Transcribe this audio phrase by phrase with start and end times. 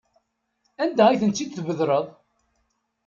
[0.83, 2.05] Anda ay ten-id-tbedreḍ?